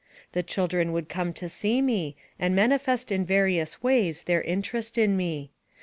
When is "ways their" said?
3.83-4.41